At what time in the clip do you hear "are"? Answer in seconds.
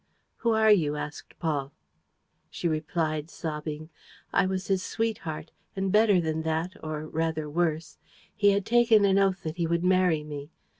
0.53-0.71